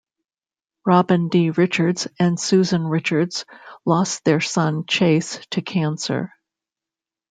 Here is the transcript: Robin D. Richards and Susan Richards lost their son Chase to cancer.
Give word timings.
Robin 0.83 1.29
D. 1.29 1.51
Richards 1.51 2.07
and 2.17 2.39
Susan 2.39 2.85
Richards 2.87 3.45
lost 3.85 4.23
their 4.25 4.41
son 4.41 4.87
Chase 4.87 5.39
to 5.51 5.61
cancer. 5.61 6.33